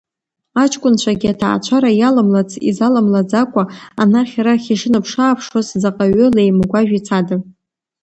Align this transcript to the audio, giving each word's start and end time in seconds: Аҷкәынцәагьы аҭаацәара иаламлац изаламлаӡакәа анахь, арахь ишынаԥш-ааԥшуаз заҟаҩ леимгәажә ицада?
Аҷкәынцәагьы 0.63 1.27
аҭаацәара 1.31 1.89
иаламлац 1.99 2.51
изаламлаӡакәа 2.69 3.63
анахь, 4.01 4.35
арахь 4.39 4.67
ишынаԥш-ааԥшуаз 4.73 5.67
заҟаҩ 5.81 6.17
леимгәажә 6.35 6.93
ицада? 6.99 7.35